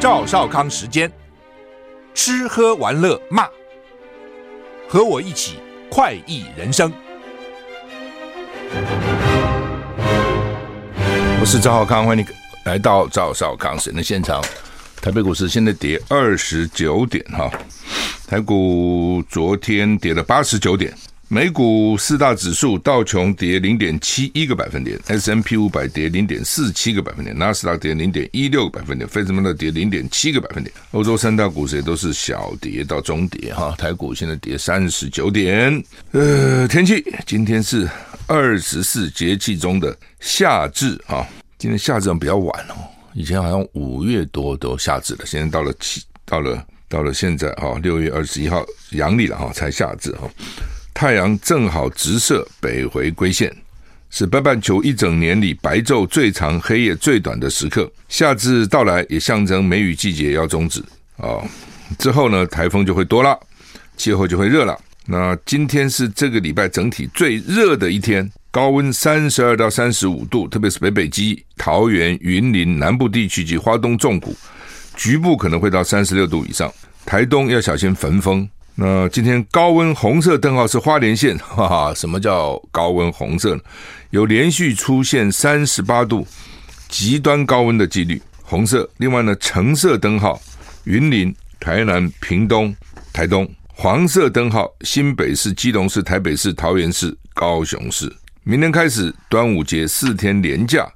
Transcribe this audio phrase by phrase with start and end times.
[0.00, 1.12] 赵少康时间，
[2.14, 3.46] 吃喝玩乐骂，
[4.88, 5.58] 和我一起
[5.90, 6.90] 快意人生。
[11.38, 12.28] 我是赵少康，欢迎你
[12.64, 14.42] 来到赵少康时的现场。
[15.02, 17.50] 台北股市现在跌二十九点哈，
[18.26, 20.94] 台股昨天跌了八十九点。
[21.32, 30.74] 美股四大指数，道琼跌零点七一个百分点，S M P 五百跌零点四七个百分点，纳斯达克跌零点一六个百分点，费城半导跌零点七个百分点。
[30.90, 35.80] 欧洲三大股市也都是小跌到中跌哈，台股现在跌三十九点。
[36.10, 37.88] 呃，天气今天是
[38.26, 41.24] 二十四节气中的夏至哈，
[41.58, 42.74] 今天夏至比较晚哦，
[43.14, 50.28] 以前好像五月多都夏至了，现在到了七到了到了现在哈，六月二十一号阳历了哈才夏至哈。
[50.92, 53.54] 太阳正好直射北回归线，
[54.10, 57.90] 是北半球一整年里白昼最长、黑夜最短的时刻。
[58.08, 60.82] 夏至到来，也象征梅雨季节要终止
[61.16, 61.42] 哦。
[61.98, 63.38] 之后呢，台风就会多了，
[63.96, 64.78] 气候就会热了。
[65.06, 74.36] 那今天是这个礼拜整体最热的一天，高温三十二到三十五度，特别是北北基、桃园、云林南部地区及花东纵谷，
[74.96, 76.72] 局部可能会到三十六度以上。
[77.06, 78.48] 台东要小心焚风。
[78.74, 83.60] 那今天高温红色灯号是花莲县， 哈哈，什么叫高温红色呢？
[84.10, 86.26] 有连续出现三十八度
[86.88, 88.88] 极端高温的几率，红色。
[88.96, 90.40] 另外呢，橙色灯号
[90.84, 92.74] 云林、台南、屏东、
[93.12, 98.10] 台东，黄色灯号新北市、基隆市、台北市、桃园市、高雄市。
[98.42, 100.90] 明天开始端午节四天连假。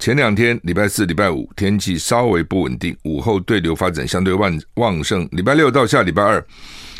[0.00, 5.28] 前两天，礼拜四、礼拜五天气稍微不稳定，午后对流发展相对旺旺盛。
[5.32, 6.42] 礼拜六到下礼拜二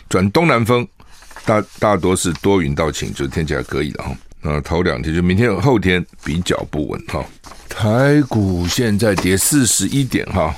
[0.06, 0.86] 转东南风，
[1.46, 4.14] 大大多是多云到晴，就是天气还可以的哈。
[4.42, 7.24] 那头两天就明天、后天比较不稳哈。
[7.70, 10.54] 台股现在跌四十一点哈。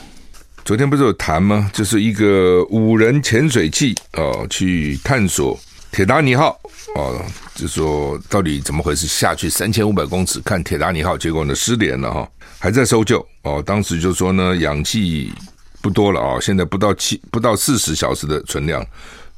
[0.64, 1.70] 昨天不是有谈吗？
[1.72, 5.56] 就是一个五人潜水器哦，去探索
[5.92, 6.58] 铁达尼号。
[6.96, 9.06] 哦，就说到底怎么回事？
[9.06, 13.62] 下去三千五百公尺看铁达尼号，结果呢失联了哈，还在搜救哦。
[13.64, 15.32] 当时就说呢，氧气
[15.80, 18.84] 不多了啊，现在不到七不到四十小时的存量，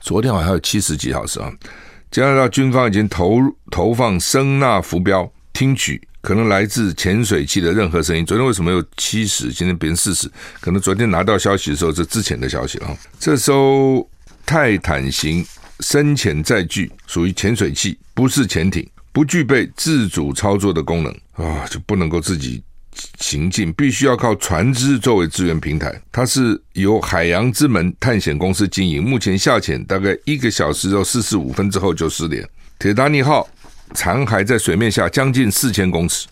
[0.00, 1.52] 昨天好像有七十几小时啊。
[2.10, 3.38] 加拿大军方已经投
[3.70, 8.24] 投放声纳浮标，听取可能来自潜水器的任何声音。
[8.24, 9.52] 昨天为什么有七十？
[9.52, 10.30] 今天变成四十？
[10.60, 12.96] 可能昨天拿到消息的时候是之前的消息了。
[13.20, 14.08] 这艘
[14.46, 15.44] 泰坦型。
[15.80, 22.62] 深潜载具属于潜水器，不是潜艇，不具备自主操作的功能啊，就不能够自己
[23.18, 26.00] 行进，必须要靠船只作为支援平台。
[26.12, 32.48] 它是由海洋之门探险公司经营，目前下潜大概一个小时到四十五分之后就失联。
[32.78, 33.48] 铁达尼号
[33.94, 36.28] 残骸在水面下将近四千公尺，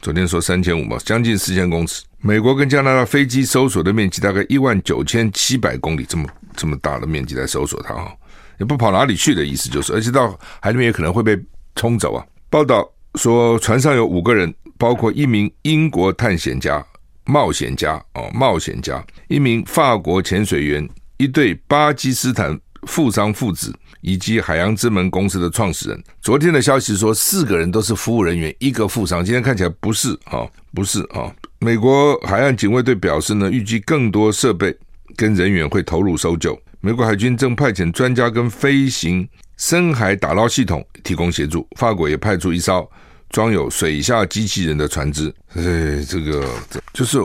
[0.00, 2.04] 昨天说三千五嘛，将近四千公尺。
[2.20, 8.12] 美国跟加拿大飞机搜索的面积大概一万九千七百公里，这么这么大的面积来搜索它哈。
[8.58, 11.38] 也不跑哪里去的意思就是，而且到海里面也可能会被
[11.74, 12.24] 冲走啊。
[12.48, 16.84] 报道说，船上有五个人，包括一名英国探险家、
[17.24, 26.02] 冒险家哦，冒险家，一名法国潜水员，一对巴基斯坦富商父子，以及海洋之门公司的创始人。
[26.22, 29.24] 昨天的消息说，四个人都是服务人员，一个富商。
[29.24, 31.34] 今天看起来不是啊，不是啊。
[31.58, 34.76] 美国海岸警卫队表示呢，预计更多设备
[35.16, 36.56] 跟人员会投入搜救。
[36.86, 41.66] 美国海军正派遣专家跟飞行深海打捞系统提供协助。
[41.76, 42.88] 法国也派出一艘
[43.28, 45.34] 装有水下机器人的船只。
[45.56, 45.64] 哎，
[46.08, 46.48] 这个
[46.92, 47.18] 就是，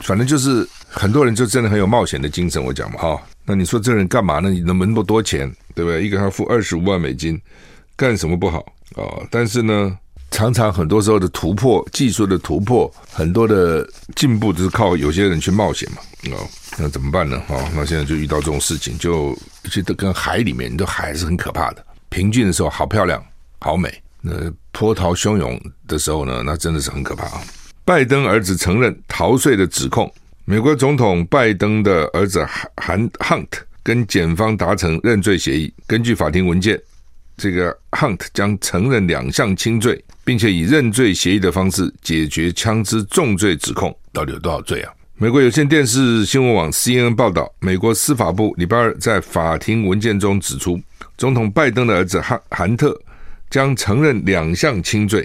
[0.00, 2.60] 反正就是很多人就真的很有冒险的精神。
[2.60, 4.50] 我讲嘛，哈，那你说这人干嘛呢？
[4.50, 6.04] 你能那么多钱，对不对？
[6.04, 7.40] 一个他付二十五万美金，
[7.94, 8.58] 干什么不好
[8.96, 9.26] 啊、哦？
[9.30, 9.96] 但是呢，
[10.32, 15.98] 常常很多时候的突破，技术的突破，很多的进步，都是靠有些人去冒险嘛，
[16.32, 16.48] 哦。
[16.78, 17.42] 那怎么办呢？
[17.48, 21.84] 哦，那现在就遇到这种事情，就其实跟海里面，你都海是很可怕的。
[22.08, 23.24] 平静的时候好漂亮，
[23.60, 23.90] 好美；
[24.20, 24.32] 那
[24.72, 27.42] 波涛汹涌的时候呢，那真的是很可怕啊。
[27.84, 30.12] 拜登儿子承认逃税的指控。
[30.46, 33.48] 美国总统拜登的儿子韩韩 Hunt
[33.82, 35.72] 跟检方达成认罪协议。
[35.86, 36.80] 根据法庭文件，
[37.36, 43.96] 这个 Hunt 将承认两项轻罪，并且以认罪协议的方式解决枪支重罪指控。
[44.12, 44.92] 到底有多少罪啊？
[45.16, 50.80] 美国有线电视新闻网 CNN 报道，美国司法部礼拜二在法庭文件中指出，
[51.16, 53.00] 总统拜登的儿子韩韩特
[53.48, 55.24] 将承认两项轻罪，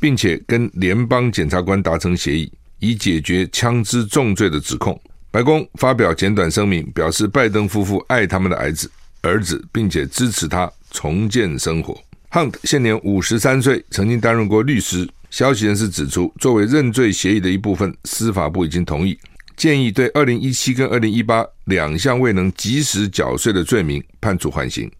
[0.00, 4.98] 并且跟联邦检察官达成协议，以解决枪支重罪的指控。
[5.30, 8.90] 白宫发表简短声明，表示拜登夫妇爱他们的儿子，
[9.20, 11.94] 儿子，并且支持他重建生活。
[12.30, 15.06] Hunt 现年五十三岁，曾经担任过律师。
[15.36, 19.18] 消息人士指出，作为认罪协议的一部分，司法部已经同意
[19.54, 24.90] 建议对二零一七跟二零一八两项未能及时缴税的罪名判处缓刑。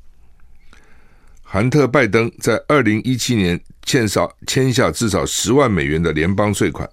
[1.40, 6.86] 韩特拜登在二零一七年欠少签下至少十万美元的联邦税款，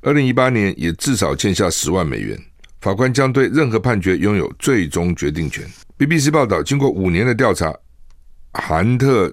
[0.00, 2.42] 二零一八年也至少欠下十万美元。
[2.80, 5.68] 法官将对任何判决拥有最终决定权。
[5.98, 7.76] BBC 报道，经过五年的调查，
[8.54, 9.30] 韩特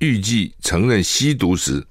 [0.00, 1.86] 预计承认吸毒时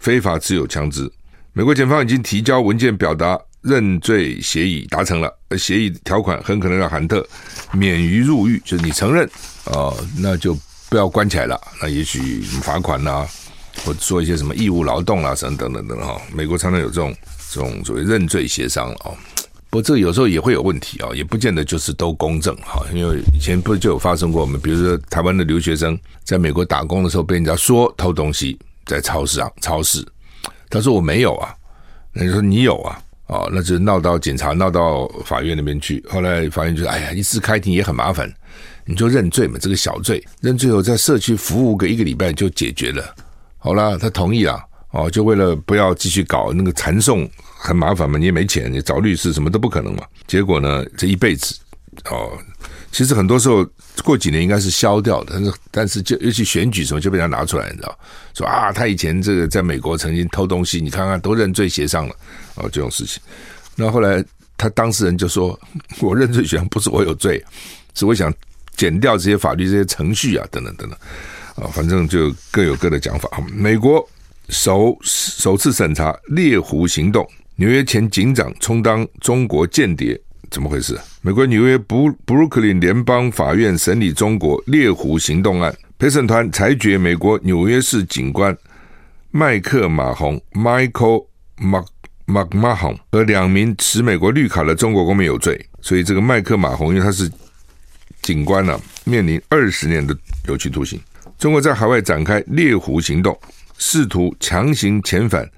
[0.00, 1.10] 非法持有枪支。
[1.52, 7.26] 美国检方已经提交文件表达认罪协议达成了，而协议条款很可能让韩特
[7.72, 9.28] 免于入狱，就是你承认
[9.64, 10.56] 哦，那就
[10.88, 13.26] 不要关起来了，那也许罚款呐、
[13.84, 16.20] 或者做一些什么义务劳动啊，什么等等等等哈。
[16.32, 17.14] 美国常常有这种
[17.50, 19.16] 这种所谓认罪协商哦。
[19.70, 22.86] 不过这有时候也会有问题啊，也不见得就是都公正哈。
[22.94, 30.04] 因为以前不就有发生过我们，比如说台湾的留学生在美国打工的时候被人家说偷东西，在超市上超市，
[30.68, 31.54] 他说我没有啊，
[32.12, 36.02] 那你说你有啊，哦，那就闹到警察，闹到法院那边去。
[36.08, 38.28] 后来法院就说，哎呀，一次开庭也很麻烦，
[38.86, 43.14] 你就认罪嘛，这个小罪，认罪后在社区服务个一个礼拜就解决了。
[43.58, 44.64] 好了，他同意了。
[44.90, 50.02] 哦，就为了不要继续搞那个缠讼，很麻烦嘛，你也没钱，你找律师什么都不可能嘛。
[50.26, 51.54] 结果呢，这一辈子，
[52.10, 52.32] 哦，
[52.90, 53.66] 其实很多时候
[54.02, 57.98] 过几年应该是消掉的，但是但是就尤其选举什么就被人家拿出来，你知道？
[58.34, 62.14] 说啊，他以前这个在美国曾经偷东西，你看看都认罪协商了，
[62.56, 63.22] 哦，这种事情。
[63.76, 64.24] 那后来
[64.56, 65.58] 他当事人就说，
[66.00, 67.44] 我认罪协商不是我有罪，
[67.94, 68.32] 是我想
[68.76, 70.98] 减掉这些法律这些程序啊，等等等等，
[71.64, 73.28] 啊，反正就各有各的讲法。
[73.52, 74.08] 美国。
[74.50, 80.18] 首首次审查猎狐行动，纽约前警长充当中国间谍，
[80.50, 80.98] 怎么回事？
[81.22, 88.56] 美国纽约布布鲁克林联邦法院审理中国猎狐行动案，陪审团裁决美国纽约市警官
[89.30, 91.86] 麦克马洪 （Michael Mac
[92.26, 97.30] McMahon） 和两名持美国绿卡的中国公民有罪，所以这个麦克马洪，因为他是
[98.22, 100.16] 警官呢、面临二十年的
[100.46, 101.00] 有期徒刑。
[101.38, 103.38] 中国在海外展开猎狐行动。
[103.80, 105.48] 试图强行遣返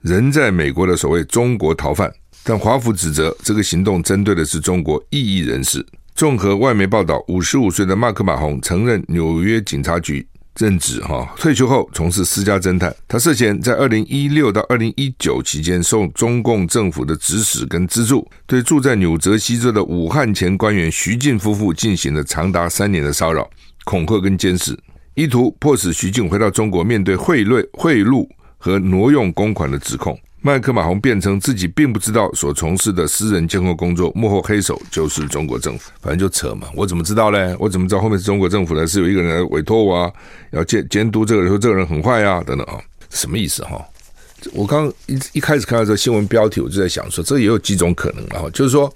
[0.00, 2.08] 人在美国的所谓中国逃犯，
[2.46, 5.84] 但华府指责这个行动针对的是中国异议人士。
[6.14, 10.24] 综合外媒报道，五十五岁的马克马洪曾任纽约警察局
[10.58, 12.94] 任职，哈，退休后从事私家侦探。
[13.08, 23.48] 他涉嫌在二零一六到二零一九期间，受中共政府的指使跟资助，对住在纽泽西州的武汉前官员徐静夫妇进行了长达三年的骚扰、
[23.84, 24.78] 恐吓跟监视。
[25.14, 30.16] 意图迫使徐静回到中国，面对贿赂、贿赂和挪用公款的指控。
[30.46, 35.90] 麦克马洪辩称自己并不知道所从事的私人监控工作幕后黑手就是中国政府。
[36.02, 37.56] 反正就扯嘛，我怎么知道嘞？
[37.58, 38.86] 我怎么知道后面是中国政府呢？
[38.86, 40.12] 是有一个人来委托我啊，
[40.50, 43.82] 要监监督这个人，说这个人很坏啊，等等啊，什么意思哈？
[44.52, 48.94] 我刚一一开始看到这新闻标题，我就在想说，这也有几种可能啊，就是说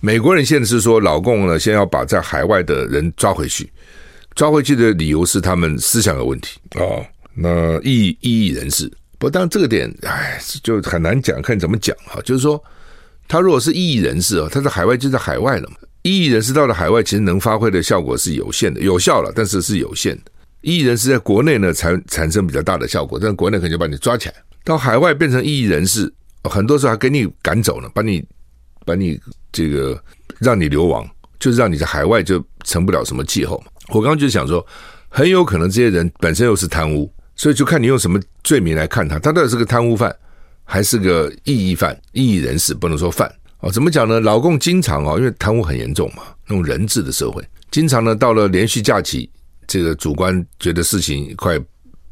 [0.00, 3.70] 美国人现在是说老共呢，先要把在海外的人抓回去。
[4.34, 8.90] 抓回去的理由是他们思想有问题哦，那异异议人士，
[9.22, 12.20] 不但这个点，哎，就很难讲，看怎么讲哈。
[12.24, 12.60] 就是说，
[13.28, 15.76] 他如果是异议人士哦，他在海外就在海外了嘛。
[16.02, 20.32] 异议人士到了海外，其实能发挥的效果是有限的，有效了，但是是有限的。
[20.62, 28.24] 异议人士在国内呢，才产生比较大的效果，但是国内可能就把你抓起来，到海外变成异议人士，很多时候还给你赶走了，把你
[28.84, 29.20] 把你
[29.52, 29.96] 这个
[30.40, 31.08] 让你流亡，
[31.38, 33.66] 就是让你在海外就成不了什么气候嘛。
[33.90, 34.66] 我刚刚就想说，
[35.08, 40.14] 很有可能这些人本身又是贪污，所以就看你用什么罪名来看他，他到底是个贪污犯，
[40.64, 43.70] 还是个异议犯、异议人士，不能说犯哦。
[43.70, 44.20] 怎么讲呢？
[44.20, 49.28] 老共经常啊，因为贪污很严重嘛，那种人治的社会，经常呢到了连续假期，
[49.66, 51.58] 这个主官觉得事情快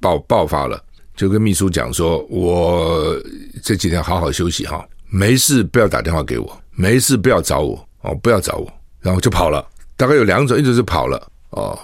[0.00, 0.82] 爆爆发了，
[1.14, 3.14] 就跟秘书讲说：“我
[3.62, 9.66] 这几天好好休息哈，没事不要打电话给我，没事不要找我哦，不要找我。”然后就跑了。
[9.96, 11.30] 大概有两种，一种是跑了。
[11.50, 11.78] 哦，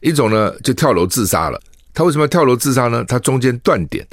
[0.00, 1.60] 一种呢就跳楼自杀了。
[1.92, 3.04] 他为什么要跳楼自杀呢？
[3.04, 4.06] 他中间断点，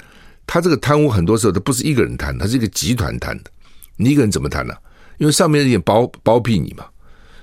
[0.45, 3.51] 他这个贪污很多时候都不是一个人贪，他是一个集团贪的。
[3.95, 4.73] 你一个人怎么贪呢？
[5.17, 6.85] 因为上面也包包庇你嘛，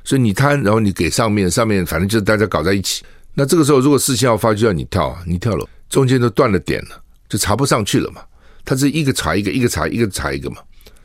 [0.05, 3.05] 所以你贪，然后你给上面，上面反正就是大家搞在一起。
[3.35, 8.23] 那这个时候如果事情要发，就要你跳啊，你跳楼，中间都断了点了，就查不上去了嘛。
[8.65, 10.59] 他是一个查一个，一个查一个查一个嘛，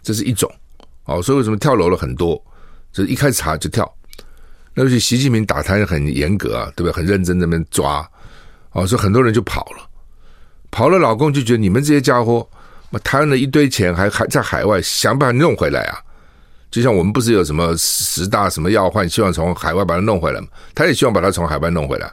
[0.03, 0.51] 这是一种。
[1.05, 2.39] 哦，所以为什么跳楼了很多？
[2.93, 3.91] 就是一开始查就跳。
[4.75, 6.95] 尤其习近平打贪很严格啊，对不对？
[6.95, 8.07] 很认真在那边抓，
[8.71, 9.87] 哦，所以很多人就跑了，
[10.71, 10.97] 跑了。
[10.97, 12.47] 老公就觉得你们这些家伙，
[13.03, 15.99] 贪了一堆钱，还还在海外想办法弄回来啊。
[16.71, 20.47] 就像我们不是有什么十大什么要换，希望从海外把它弄回来嘛？
[20.75, 22.11] 他也希望把它从海外弄回来，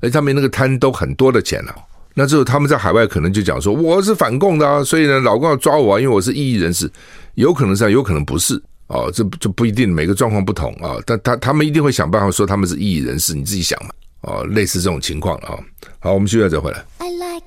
[0.00, 1.74] 而他们那个贪都很多的钱了，
[2.12, 6.90] 那之后他们在海外可能就讲说我是反共的啊，所以呢，老公要抓我啊，因为我是异议人士，
[7.34, 8.62] 有可能是，有可能不是。
[8.88, 10.96] 哦，这这不一定，每个状况不同啊。
[11.06, 13.90] 但他他们一定会想办法说他们是异议人士，你自己想嘛。
[14.24, 15.58] 哦，类似这种情况啊。
[16.00, 16.78] 好，我们现在再回来。
[16.98, 17.44] I like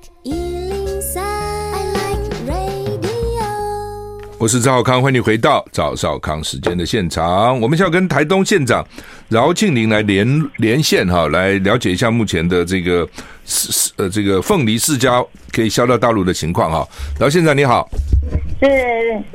[4.40, 7.60] 我是赵少康，欢迎你回到赵少康时间的现场。
[7.60, 8.86] 我们要跟台东县长
[9.28, 13.04] 饶庆林来连连线哈，来了解一下目前的这个
[13.44, 16.86] 是呃这个凤梨释迦可以销到大陆的情况哈。
[17.18, 17.90] 饶县长你好，
[18.62, 18.68] 是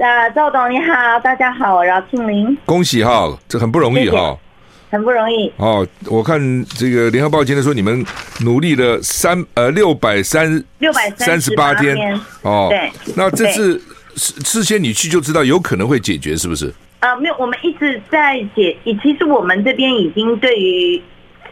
[0.01, 4.37] 啊赵董你好，大家好，我饶庆林，恭喜哈，这很不容易哈，
[4.93, 5.85] 很不容易哦。
[6.05, 8.05] 我看这个联合报今天说你们
[8.45, 11.97] 努力了三呃六百三六百三十八天
[12.43, 13.81] 哦，对，那这次。
[14.15, 16.71] 事事先你去就知道有可能会解决，是不是？
[16.99, 18.77] 呃，没有，我们一直在解。
[19.01, 21.01] 其实我们这边已经对于，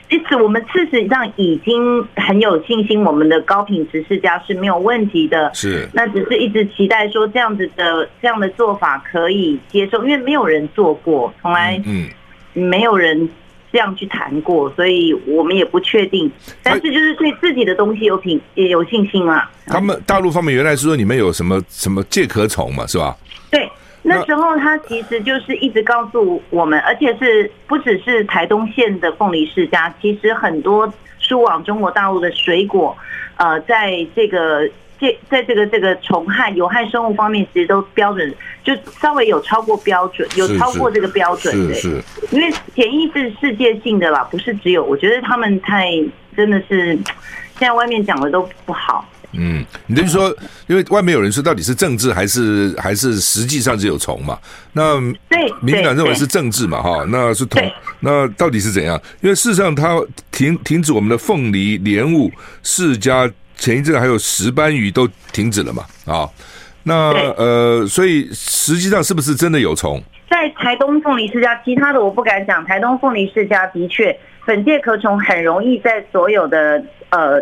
[0.07, 5.49] 其实我们事实上已经很有信心，我们的高品质世家是没有问题的。
[5.55, 5.89] 是。
[5.91, 12.07] 那只是一直期待说这样子的这样的做法可以接受，因为没有人做过，从来嗯
[12.53, 13.29] 没有人。
[13.73, 16.29] 这样去谈过，所以我们也不确定。
[16.61, 19.49] 但是就是对自己的东西有品也有信心啊。
[19.65, 23.15] 他们大陆方面原来是说你们有什么什么介壳虫嘛，是吧？
[23.49, 32.97] 对，那时候他其实就是一直告诉我们，而且是不只是台东县的凤梨世家，其实很多输往中国大陆的水果，
[33.37, 34.69] 呃，在这个。
[35.01, 41.73] 在在这个这个虫害有害生物方面，其实都标准就稍微有超过标准，有超过这个标准的。
[41.73, 44.83] 是，因为检疫是世界性的啦，不是只有。
[44.85, 45.89] 我觉得他们太
[46.37, 46.93] 真的是，
[47.57, 49.03] 现在外面讲的都不好。
[49.33, 50.29] 嗯，你就是说，
[50.67, 54.37] 因为外面有人说到底是政治还是还是实际上只有虫嘛？
[54.73, 56.81] 那对，民进党认为是政治嘛？
[56.81, 57.61] 哈，那是同，
[58.01, 59.01] 那到底是怎样？
[59.21, 59.99] 因为事实上，它
[60.31, 62.29] 停停止我们的凤梨、莲雾、
[62.61, 63.31] 释迦。
[63.61, 65.85] 前一阵还有石斑鱼都停止了嘛？
[66.07, 66.27] 啊，
[66.81, 70.01] 那呃，所以实际上是不是真的有虫？
[70.27, 72.65] 在台东凤梨世家，其他的我不敢讲。
[72.65, 77.39] 台东凤梨世家的确粉介壳虫很容易在所有的呃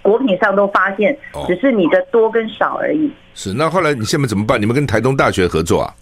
[0.00, 1.14] 果品上都发现，
[1.46, 3.12] 只是你的多跟少而已。
[3.34, 4.58] 是，那后来你现在怎么办？
[4.58, 5.92] 你们跟台东大学合作啊？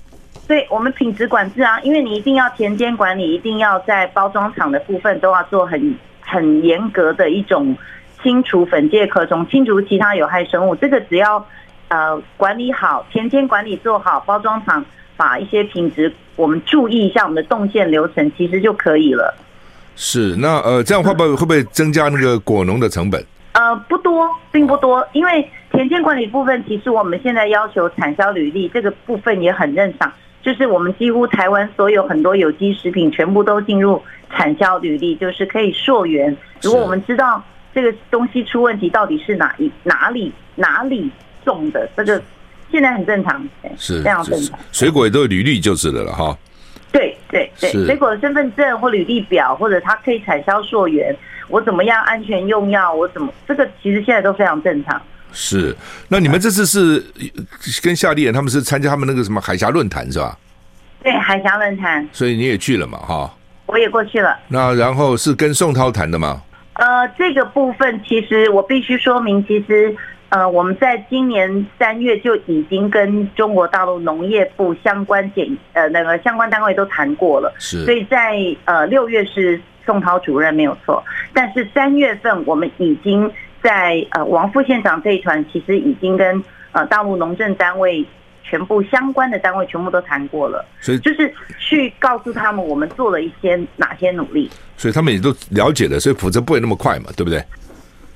[0.47, 7.76] 对，我们品质管制啊，因为你一定要田间管理，一定要在包装厂的部分都要做很很严格的一种。
[8.22, 11.44] 清除粉介壳虫，清除其他有害生物，这个只要
[11.88, 14.84] 呃管理好，田间管理做好，包装厂
[15.16, 19.34] 把一些品质我们注意一下，我们的动线流程其实就可以了。
[19.96, 23.24] 是，那呃这样会不会会不会增加那个果农的成本？
[23.52, 30.10] 呃，不多，并不多，因为田间管理部分，其实我们现在要求产销履历这个部分也很正常，
[30.42, 34.00] 就是我们几乎台湾所有很多有机食品全部都进入
[34.30, 36.36] 产销履历，就是可以溯源。
[36.62, 37.42] 如果我们知道。
[37.74, 41.10] 这个东西出问题到底是哪一哪里哪里
[41.44, 41.88] 种的？
[41.96, 42.22] 这个
[42.70, 43.46] 现在很正常，
[43.76, 44.58] 是非常正常。
[44.72, 46.36] 水果也都有履历就是了了哈。
[46.92, 51.14] 对对对，水果的身份证或履历表，或者它可以产销溯源，
[51.48, 52.92] 我怎么样安全用药？
[52.92, 55.00] 我怎么这个其实现在都非常正常。
[55.32, 55.72] 是，
[56.08, 57.04] 那你们这次是
[57.80, 60.36] 跟夏立言他们是参加他们那个什么海峡论坛是吧？
[61.04, 62.08] 对，海峡论坛。
[62.12, 62.98] 所以你也去了嘛？
[62.98, 63.32] 哈，
[63.66, 64.36] 我也过去了。
[64.48, 66.42] 那然后是跟宋涛谈的吗？
[66.74, 69.94] 呃，这个部分其实我必须说明，其实
[70.30, 77.84] 呃，我们在今年三月就已经跟中国大陆农业部相关检呃那个相关单位都谈过了，是。
[77.84, 81.02] 所以在呃六月是宋涛主任没有错，
[81.34, 83.30] 但是三月份我们已经
[83.62, 88.06] 在呃王副县长这一团，其实已经跟呃大陆农政单位。
[88.42, 97.44] 全部相关的单位全部都谈过了，所以就是去告诉他们我们做了一些哪些努力，所以他们也都了解了，所以否则不会那么快嘛，对不对？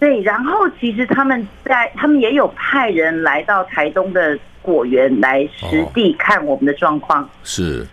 [0.00, 7.86] 对，然后其实他们在他们也有派人来到台东的果园来实地看我们的状况，哦、是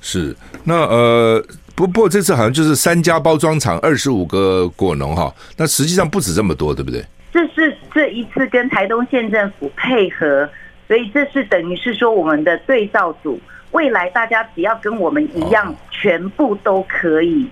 [0.00, 1.44] 是，那呃
[1.76, 7.04] 不不过这次好像就是三家包装厂二十五个果农哈，那实际上不止这么多，对不对？
[7.32, 10.48] 这是这一次跟台东县政府配合。
[10.86, 17.48] 所以这是等于是说，我们的对照组未来大家只要跟我们一样，全部都可以。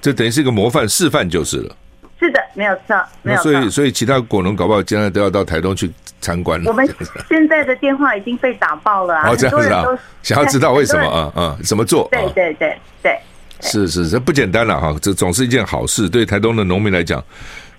[0.00, 1.76] 这等于是一个模范示范就是了。
[2.18, 3.52] 是的，没有错，没有错。
[3.52, 5.90] 所以，所以其他果农搞不好将来都要到台东去
[6.20, 6.70] 参观了。
[6.70, 6.88] 我们
[7.28, 9.28] 现在的电话已经被打爆了啊！
[9.28, 9.84] 哦，这样子啊，
[10.22, 11.58] 想要知道为什么啊啊？
[11.64, 12.08] 怎么做？
[12.10, 13.20] 对对对对，
[13.60, 14.96] 是是，这不简单了哈！
[15.02, 17.22] 这总是一件好事，对台东的农民来讲，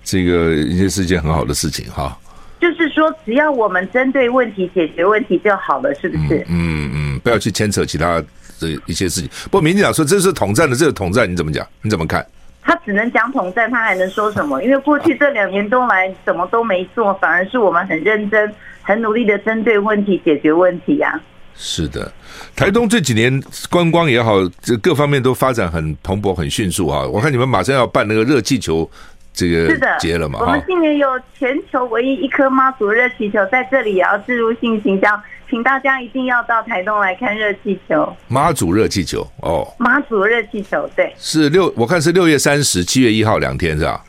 [0.04, 2.16] 这个也是一件很好的事情哈。
[2.60, 6.38] 就是说，只要我们针对问题解决问题就好了，是不是？
[6.48, 8.22] 嗯嗯，嗯，不要去牵扯其他
[8.58, 9.28] 的一些事情。
[9.44, 11.66] 不过民进党说这是统战的，这是统战你怎么讲？
[11.82, 12.26] 你怎么看？
[12.62, 14.62] 他只能讲统战，他还能说什么？
[14.64, 21.20] 因为过去这两年多来什么都没做，反而是我们很认真、很努力的针对问题解决问题呀、啊。
[21.58, 22.12] 是的，
[22.54, 27.06] 台东这几年观光也好，这各方面都发展很蓬勃、很迅速啊！
[27.06, 28.90] 我看你们马上要办那个热气球
[29.36, 30.38] 这个接了嘛？
[30.40, 38.10] 我们今年有全球唯一一颗妈祖热气球，在这里也要置入性行销，请大家一定要到台东来看热气球。
[38.28, 44.02] 妈祖热气球哦，妈祖热气球对，是六，我看是六月三十、七月一号两天是吧？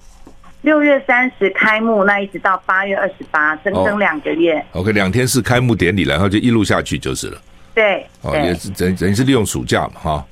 [0.61, 4.57] 六月三十开幕，那一直到八月二十八，整整两个月。
[4.71, 7.37] 哦、OK，两天是开幕典礼，然后就一路下去就是了。
[7.75, 10.25] 对，哦，也是等等于是利用暑假嘛，哈。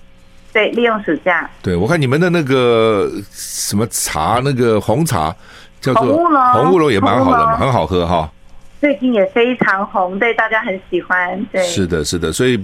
[0.55, 1.49] 对，利用暑假。
[1.61, 5.35] 对，我看你们的那个什么茶，那个红茶
[5.81, 8.31] 叫做红乌龙，红乌龙也蛮好的嘛，很好喝哈。
[8.79, 11.45] 最近也非常红，对，大家很喜欢。
[11.51, 12.57] 对，是的，是的，所以。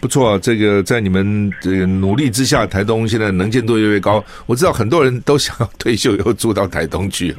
[0.00, 4.22] 不错啊，这个在你们这个努力之下，台东现在能见度越来越高。
[4.44, 7.38] 我知道很多人都想要退休以后住到台东去了。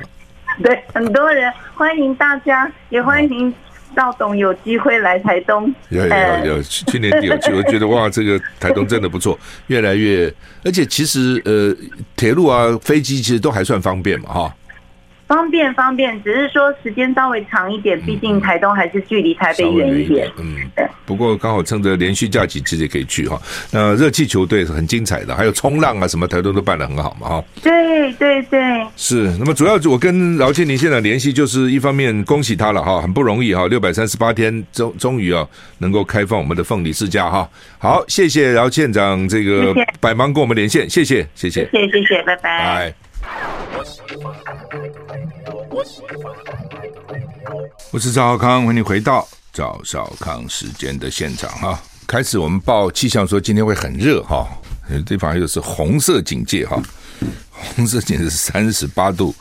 [0.63, 3.53] 对，很多人欢迎大家，也欢迎
[3.95, 5.73] 赵董有机会来台东。
[5.89, 9.37] 有有有，去年底有 去，我觉得哇，这个台东真的不错，
[9.67, 10.31] 越来越，
[10.63, 11.75] 而且其实呃，
[12.15, 14.55] 铁路啊、飞机其实都还算方便嘛，哈。
[15.27, 20.29] 方便方便，只是说时间稍微长一点，毕竟台东还是距离台北远一点。
[20.38, 20.88] 嗯，对。
[21.05, 23.39] 不过刚好趁着连续假期，其实也可以去哈。
[23.72, 27.44] 那热气球队是很精彩的，还有冲浪啊什么，台东都办得很好嘛哈。
[27.62, 28.60] 对对对。
[28.96, 35.48] 是，那么主要我跟饶庆林现在联系，就是一方面恭喜他了哈，很不容易哈，六百三十八天终终于啊
[35.79, 37.50] 能够开放我们的凤梨世家哈。
[37.79, 42.94] 好，谢谢饶县长这个百忙跟我们连线，谢谢谢谢谢谢谢谢，拜拜。
[47.91, 51.79] 我是赵少康，欢迎回到赵少康时间的现场哈。
[52.08, 54.48] 开始我们报气象说今天会很热哈，
[54.89, 56.82] 这地方又是红色警戒哈，
[57.51, 59.34] 红色警戒是三十八度，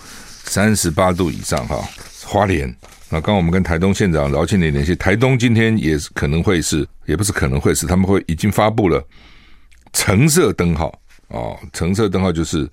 [0.45, 1.83] 三十八度以上哈。
[2.25, 2.69] 花莲，
[3.09, 9.05] 那刚刚我们跟台东县长饶庆林联系，台东今天也是可能会是，也不是可能会是，他们会已经发布了
[9.93, 10.97] 橙色灯号
[11.29, 12.71] 哦，橙色灯号就是。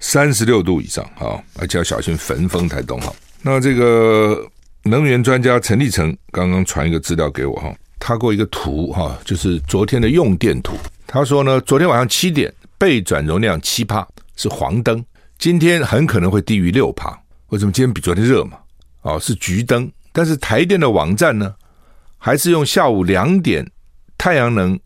[0.00, 2.68] 三十六度以上，哈，而且要小心焚风。
[2.68, 4.46] 台东，哈，那这个
[4.82, 10.76] 能源专家陈立成刚刚传一个资料给我，哈，他过一个图，哈，就是昨天的用电图。
[11.06, 14.06] 他说呢，昨天晚上七点备转容量七趴
[14.36, 15.02] 是黄灯，
[15.38, 17.18] 今天很可能会低于六趴。
[17.48, 18.58] 为什么今天比昨天热嘛？
[19.02, 19.90] 哦，是橘灯。
[20.12, 21.54] 但是台电的网站呢，
[22.18, 23.64] 还是用下午两点
[24.16, 24.78] 太阳能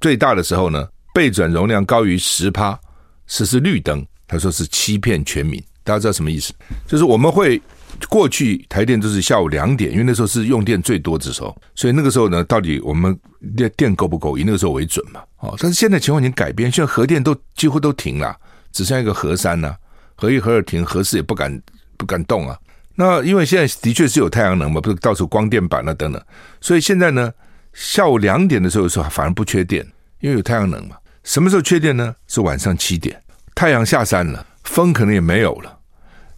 [0.00, 2.78] 最大的时候呢，备转容量高于十趴，
[3.26, 4.04] 是是绿灯。
[4.28, 6.52] 他说是欺骗全民，大家知道什么意思？
[6.86, 7.60] 就是我们会
[8.08, 13.18] 过去台电都是下午两点，因为那时候是用电最多的时候，所以那个时候呢，到底我们
[13.56, 15.20] 电电够不够，以那个时候为准嘛。
[15.38, 18.36] 哦，但是现在情况已经改变，现在核电都几乎都停了，
[18.70, 19.74] 只剩一个核三呢、
[20.14, 21.60] 核一核二停，核四也不敢
[21.96, 22.56] 不敢动啊。
[22.94, 26.22] 那因为现在的确是有太阳能嘛，不是到处光电板了、啊、等等，
[26.60, 27.32] 所以现在呢，
[27.72, 29.86] 下午两点的时候的时候反而不缺电，
[30.20, 30.96] 因为有太阳能嘛。
[31.24, 32.14] 什么时候缺电呢？
[32.26, 33.20] 是晚上七点。
[33.58, 35.78] 太阳下山了，风可能也没有了。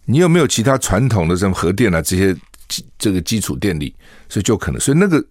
[0.05, 2.01] 你有没有其他传统的什么核电啊？
[2.01, 2.35] 这些
[2.67, 3.95] 基这个基础电力，
[4.27, 4.81] 所以就可能。
[4.81, 5.23] 所以那个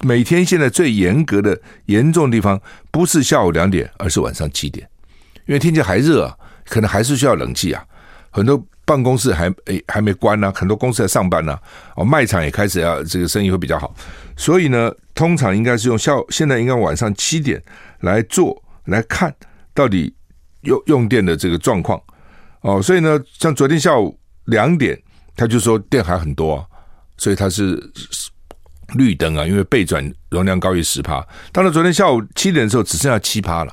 [0.00, 2.58] 每天现在最严格的严重的地方，
[2.90, 4.88] 不是下午两点，而是晚上七点，
[5.44, 6.34] 因为天气还热啊，
[6.70, 7.84] 可能还是需要冷气啊。
[8.30, 11.54] 很多办公室还诶还没关呢、很多公司在上班呢、
[11.96, 13.94] 哦，卖场也开始要这个生意会比较好。
[14.38, 17.62] 所以呢，通常应该是用下午，现在应该晚上七点
[18.00, 19.30] 来做来看
[19.74, 20.15] 到底。
[20.66, 22.00] 用用电的这个状况
[22.60, 25.00] 哦，所以呢，像昨天下午两点，
[25.34, 26.64] 他就说电还很多，
[27.16, 27.80] 所以它是
[28.94, 31.26] 绿灯啊，因为备转容量高于十帕。
[31.52, 33.72] 到了昨天下午七点的时候，只剩下七趴了，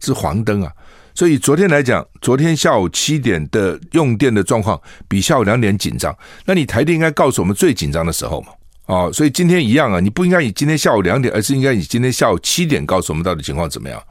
[0.00, 0.72] 是黄灯啊。
[1.14, 6.16] 所以昨天来讲，昨天下午七点的用电的状况比下午两点紧张。
[6.46, 8.48] 那你台电应该告诉我们最紧张的时候嘛？
[8.86, 14.02] 哦，所以今天一样啊，你不应该以今天下午两点，而是应该以今天下午七点告诉我们到底情况怎么样。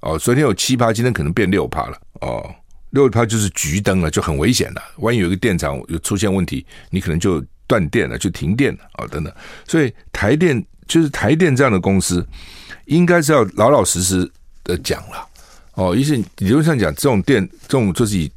[0.00, 1.98] 哦，昨天有七趴，今天可能变六趴了。
[2.20, 2.54] 哦，
[2.90, 4.82] 六趴就是橘灯了，就很危险了。
[4.98, 9.32] 万一有一个电厂有出现问题，你可能就断电了，就停电了、哦，等等。
[9.66, 12.24] 所以台电就是台电这样的公司，
[12.84, 14.30] 应该是要老老实实
[14.62, 15.26] 的讲了。
[15.74, 18.30] 哦，于是理论上讲，这种电这种就是以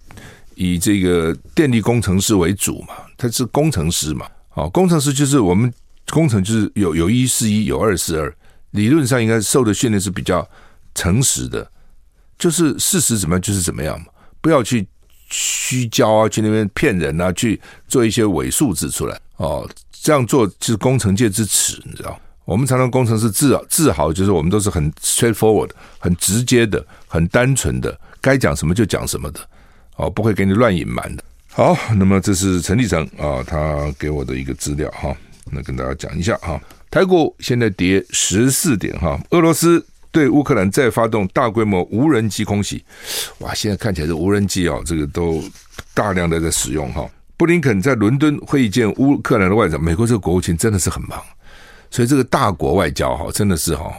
[0.55, 4.25] 以这个电力工程师为主嘛，他是工程师嘛。
[4.55, 5.71] 哦，工程师就是我们
[6.07, 8.33] 工程就是有有一是一，有二是二，
[8.71, 10.47] 理论上应该受的训练是比较。
[10.99, 11.65] 诚实的，
[12.37, 14.07] 就是事实怎么样就是怎么样嘛，
[14.41, 14.85] 不要去
[15.29, 19.69] 虚焦啊，去那边骗人啊，去做一些伪数字出来哦。
[20.01, 22.19] 这样做就是工程界之耻，你知道？
[22.43, 29.39] 我们常常工程师自自豪，就是我们都是很 straightforward、很直接的、很单纯的，该讲什么就讲什么的
[29.95, 31.23] 哦，不会给你乱隐瞒的。
[31.51, 35.15] 好，那么这是陈立成啊，他给我的一个资料哈，
[35.51, 36.59] 那跟大家讲一下哈。
[36.89, 39.19] 台股现在跌十四点哈。
[39.29, 42.83] 俄罗斯对乌克兰再发动大规模无人机空袭，
[43.39, 43.53] 哇！
[43.53, 45.43] 现在看起来这无人机哦，这个都
[45.93, 47.09] 大量的在使用哈。
[47.37, 51.21] 布林肯在伦敦会见乌克兰的外长，美国这个国务卿真的是很忙，
[51.89, 53.93] 所以这个大国外交哈，真的是哈，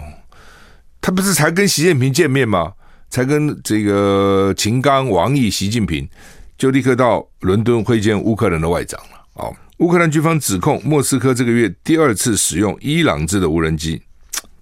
[1.00, 2.72] 他不是才跟习近平见面吗？
[3.08, 6.08] 才跟这个秦刚、王毅、习近平
[6.56, 9.26] 就立刻到伦敦会见乌克兰的外长了。
[9.32, 14.00] 哦，乌克兰军方指控莫斯科这个月第二次使用伊朗制的无人机，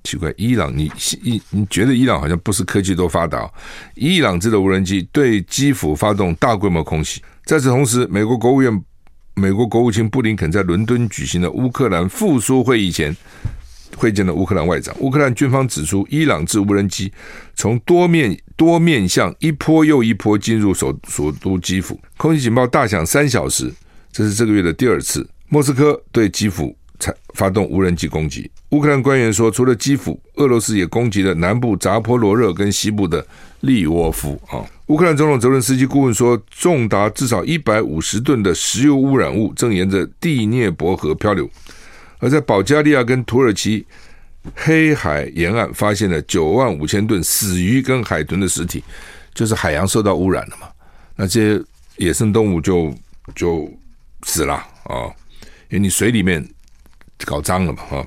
[0.05, 0.91] 奇怪，伊朗你
[1.23, 3.51] 你你觉得伊朗好像不是科技多发达？
[3.95, 7.23] 伊朗制的无人机对基辅发动大规模空袭。
[7.45, 8.83] 在此同时，美国国务院、
[9.35, 13.17] 美国国务卿布林肯在伦敦举行的乌克兰复苏会议前，
[13.97, 14.95] 会见了乌克兰外长。
[15.01, 17.13] 乌克兰军方指出，伊朗制无人机
[17.55, 23.73] 从多面多面向一波又一波进入首首都基辅，空袭警报大响三小时。
[24.11, 28.51] 这是这个月的第二次，莫斯科对基辅才发动无人机攻击。
[28.71, 33.27] 乌克兰官员说，除了基辅，俄罗斯也攻击了南部扎波罗热跟西部的
[33.61, 34.65] 利沃夫啊。
[34.87, 41.49] 乌克兰总统泽伦斯基顾问说，重达至少一百五十吨的石油污染物正沿着第聂伯河漂流，
[42.19, 43.87] 而在保加利亚跟土耳其
[44.55, 48.83] 黑海沿岸发现了九万五千吨死鱼跟海豚的尸体，
[49.35, 50.69] 就是海洋受到污染了嘛？
[51.17, 51.65] 那这些
[51.97, 52.95] 野生动物就
[53.35, 53.71] 就
[54.23, 55.05] 死了啊，
[55.69, 56.47] 因为你水里面
[57.25, 58.07] 搞脏了嘛哈。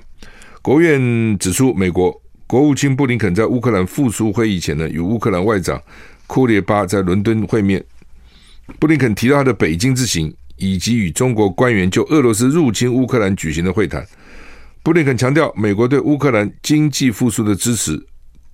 [0.62, 5.82] 国务院指出，美国国务卿布林肯在乌克兰复苏会议前呢，与乌克兰外长。
[6.28, 7.84] 库列巴在伦敦会面，
[8.80, 14.06] 布林肯提到他的北京之行，以及与中国官员就俄罗斯入侵乌克兰举行的会谈。
[14.82, 18.02] 布林肯强调美国对乌克兰经济复苏的支持。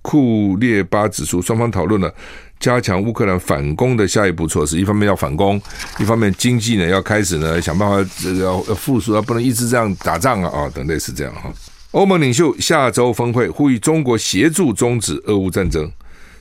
[0.02, 2.12] 库列巴指出，双方讨论了
[2.60, 4.78] 加强乌克兰反攻的下一步措施。
[4.78, 5.60] 一方面要反攻，
[5.98, 11.52] 一方面经济呢要开始呢想办法这个要复苏，不能一直这样打仗啊啊等类似这样哈。
[11.92, 15.90] 欧盟领袖下周峰会呼吁中国协助终止俄乌战争。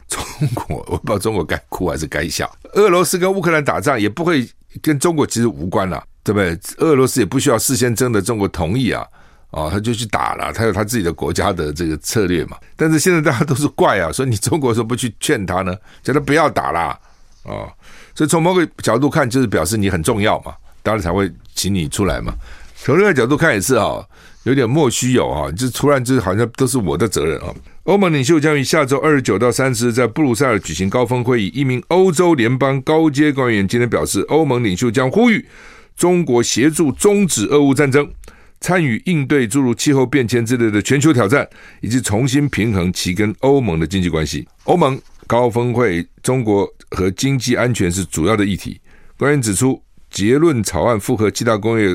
[0.07, 2.49] 中国，我不知道中国该哭还是该笑。
[2.73, 4.47] 俄罗斯跟乌克兰打仗也不会
[4.81, 6.57] 跟中国其实无关了，对不对？
[6.77, 9.05] 俄罗斯也不需要事先征得中国同意啊，
[9.51, 12.57] 哦，他就去打了，他有他自己的国家的这个策略嘛。
[12.75, 16.99] 但是现在大家都是怪啊，说你中国说不去劝他呢，叫他不要打了啊，
[17.43, 17.71] 哦，
[18.13, 22.33] 所以从某个角度看，就是表示你很重要嘛，当然才会请你出来嘛。
[22.75, 24.05] 从另外角度看也是啊，
[24.43, 27.47] 有点莫须有啊，就突然就是好像都是我的责任啊。
[27.83, 31.47] 欧盟领袖将于下周二十九到三十日在布鲁塞尔举行高峰会议。
[31.55, 35.47] 一名欧洲联邦高阶官员今天表示，欧盟领袖将呼吁
[35.95, 38.11] 中国协助终止俄乌战争，
[38.59, 41.47] 参与应对诸如气候变迁之类的全球挑战，
[41.81, 44.47] 以及重新平衡其跟欧盟的经济关系。
[44.63, 48.79] 欧盟高峰会，中国和经济安全是主要的议题。
[49.17, 51.87] 官员指出，结论草案符合七大工业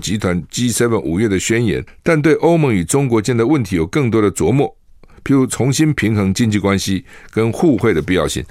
[0.00, 4.68] 集团 G7 五月的宣言，但对欧盟与中国间的问题有更多的琢磨。
[5.24, 8.44] 譬如重新平衡经济关系跟互惠的必要性，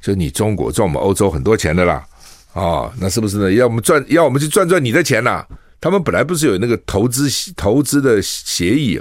[0.00, 2.04] 就你中国赚我们欧洲很多钱的啦，
[2.52, 3.52] 啊、哦，那是不是呢？
[3.52, 5.46] 要我们赚，要我们去赚赚你的钱呐？
[5.80, 9.00] 他们本来不是有那个投资投资的协议，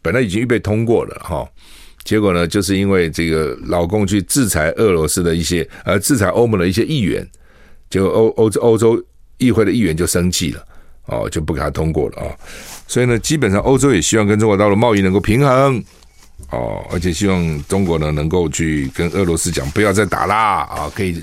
[0.00, 1.48] 本来已经预备通过了哈、
[2.04, 7.28] 结果呢，就是因为这个老公去制裁俄罗斯的一些，呃，制裁欧盟的一些议员，
[7.90, 9.04] 结果欧欧洲欧洲
[9.38, 10.64] 议会的议员就生气了，
[11.06, 12.36] 哦，就不给他通过了啊、哦。
[12.86, 15.82] 所以呢，基本上欧洲也希望跟中国大陆贸易能够平衡。
[16.50, 21.16] 哦，而且希望中国呢能够去跟俄罗斯讲，不要再打啦啊，可以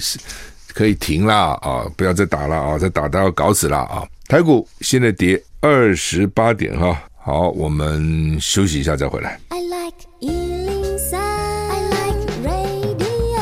[0.74, 4.08] 可以停啦啊，不要再打了啊，再打都要搞死了啊！
[4.30, 9.40] 台股现在跌二十八点哈，好，我们休息一下再回来。
[9.48, 13.42] I like 103, I like radio。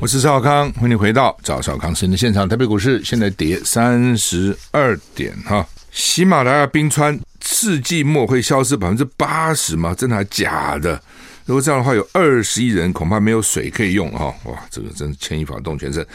[0.00, 2.48] 我是赵康，欢迎你回到赵少康新闻的现场。
[2.48, 7.18] 台北股市现在跌三十二点哈，喜马拉雅冰川。
[7.44, 9.92] 世纪末会消失百分之八十吗？
[9.92, 11.02] 真的还假的？
[11.46, 14.32] 如果这样的话，有二十亿人恐怕没有水可以用哈！
[14.44, 16.06] 哇，这个真是牵一发动全身。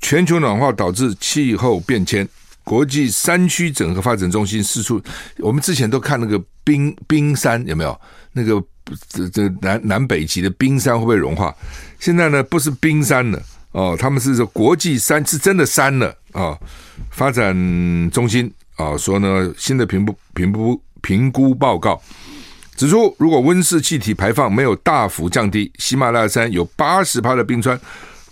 [0.00, 2.26] 全球暖化导致气候变迁，
[2.70, 5.02] 国际山区整合发展中心释出，
[5.38, 8.00] 我们之前都看那个冰冰山有没有？
[8.32, 8.62] 那个
[9.08, 11.52] 这这南南北极的冰山会不会融化？
[11.98, 16.56] 现在呢，不是冰山了哦，他们是说国际山是真的山了啊！
[17.10, 17.52] 发展
[18.12, 18.48] 中心。
[18.76, 22.00] 啊，说呢，新的评估评估评估报告
[22.76, 27.76] 指出，如果温室气体排放没有大幅降低，喜马拉雅山有八十趴的冰川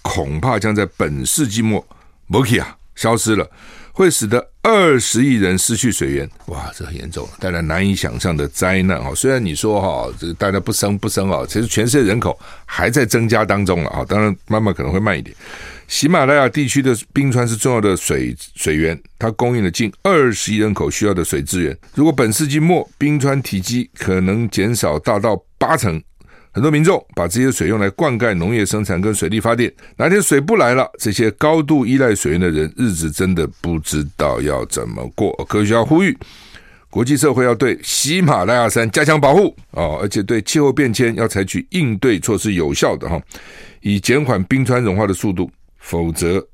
[0.01, 1.85] 恐怕将在本世纪末，
[2.29, 3.51] 莫奇啊消失了，
[3.99, 9.13] 会使得二十亿人失去水源，哇，这很严重，带来难以想象的灾难啊。
[9.13, 15.37] 虽然你说哈，这大家不生不生啊，其实全世界人口还在增加当中了啊，当然慢慢可能会慢一点。
[15.89, 21.77] 喜马拉雅地区的冰川是重要的水水源，它供应了近二十亿人口需要的水资源。
[21.97, 26.01] 如果本世纪末冰川体积可能减少大到八成。
[26.53, 35.33] 很多民众把这些水用来灌溉农业生产跟水力发电，哪天水不来了，这些高度依赖水源的人日子真的不知道要怎么过。
[35.49, 36.17] 科学家呼吁
[36.91, 43.21] 国际社会要对喜马拉雅山加强保护啊，而且对气候变迁要采取应对措施，有效的哈，
[43.83, 46.45] 以减缓冰川融化的速度，否则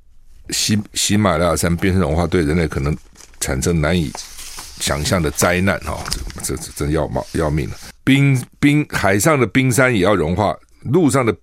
[0.51, 2.95] 喜喜马拉雅山冰川融化对人类可能
[3.41, 4.13] 产生难以
[4.81, 6.05] 想象的灾难哈，
[6.43, 7.94] 这这这真要冒要命了。
[8.05, 11.35] 冰冰海上的冰山也要融化，陆上的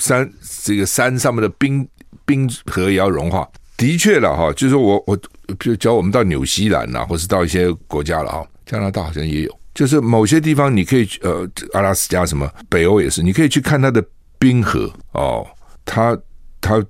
[0.00, 0.28] 山
[0.64, 1.86] 这个山上面的冰
[2.24, 3.46] 冰河也要融化。
[3.76, 5.14] 的确了哈，就是我我，
[5.58, 14.02] 比如叫我们到纽西兰呐，或是到一些国家了哈，加拿大好像也有，就是某些地方你可以去呃，阿拉斯加什么北欧也是，你可以去看它的
[14.38, 15.46] 冰河哦。
[15.84, 16.18] 它
[16.62, 16.82] 它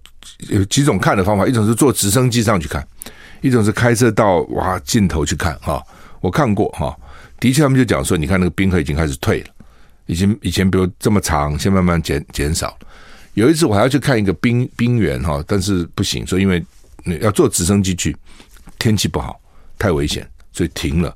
[0.48, 2.86] 有几种看的方法，一种是坐直升机上去看，
[3.40, 5.82] 一种是开车到哇尽头去看哈。
[6.20, 6.96] 我看过哈。
[7.40, 9.48] 的确，他们就讲说，你看那个冰河已经开始退了，
[10.06, 12.76] 已经以前比如这么长，现在慢慢减减少。
[13.34, 16.64] 有一次我还要去看一个冰冰原哈，但是不行，说因为
[17.20, 18.16] 要坐直升机去，
[18.78, 19.38] 天气不好，
[19.78, 21.14] 太危险，所以停了。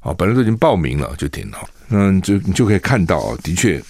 [0.00, 1.58] 啊，本来都已经报名了，就停了。
[1.88, 3.82] 那就你就可以看到啊，的确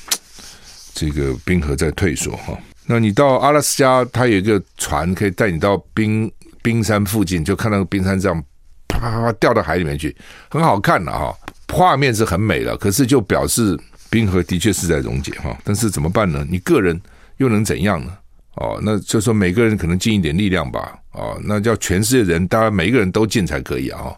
[0.95, 2.59] 这个冰河在退缩哈。
[2.87, 6.31] 那你到阿拉斯加，它有一个船可以带你到冰
[6.63, 8.43] 冰山附近，就看到冰山这样
[8.89, 10.17] 啪啪啪掉到海里面去，
[10.49, 11.37] 很好看的哈。
[11.73, 13.79] 画面是很美的，可是就表示
[14.11, 15.57] 冰河的确是在溶解哈。
[15.65, 16.47] 但是怎么办呢？
[16.51, 17.01] 你个人
[17.37, 18.13] 又能怎样呢？
[18.55, 20.99] 哦，那就说每个人可能尽一点力量吧。
[21.13, 24.13] 哦，那叫全世界人，当然每一个人都尽才可以啊。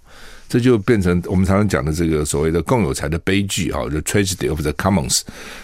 [0.49, 5.21] 这就变成我们常常讲的这个所谓的共有财的悲剧哈，就 tragedy of the commons，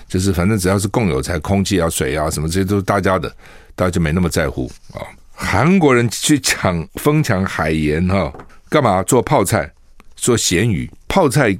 [0.07, 3.29] 就是反正只要是共有财，空气啊、水啊什么这些都是大家的，
[3.75, 5.03] 大家就没那么在乎啊。
[5.33, 8.33] 韩国人去抢疯抢海盐哈，
[8.69, 9.69] 干嘛做泡菜、
[10.15, 11.59] 做咸鱼泡菜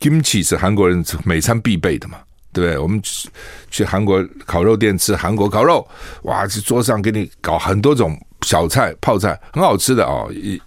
[0.00, 2.18] ？Kimchi 是韩国人每餐必备的嘛，
[2.52, 2.78] 对不对？
[2.78, 3.00] 我们
[3.70, 5.86] 去韩国烤肉店吃韩国烤肉，
[6.22, 10.30] 哇，这桌上给你搞很多种小菜、泡菜，很好吃的哦。
[10.32, 10.60] 一，